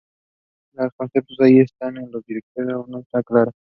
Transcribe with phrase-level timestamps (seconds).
[0.73, 3.51] Los conceptos están ahí, pero la dirección aún no está clara.